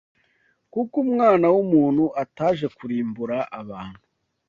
kuko 0.73 0.95
Umwana 1.05 1.45
w’umuntu 1.53 2.03
ataje 2.23 2.65
kurimbura 2.77 3.37
abantu, 3.59 4.03